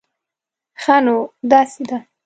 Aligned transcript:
ښه، 0.81 0.95
نو 1.05 1.15
داسې 1.51 1.81
ده 1.89 1.97